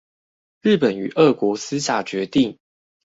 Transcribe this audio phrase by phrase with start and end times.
[0.63, 2.57] 日本與俄國私下決定